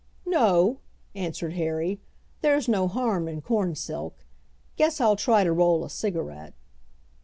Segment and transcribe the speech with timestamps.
[0.25, 0.79] "No,"
[1.13, 1.99] answered Harry,
[2.41, 4.25] "there's no harm in corn silk.
[4.75, 6.55] Guess I'll try to roll a cigarette."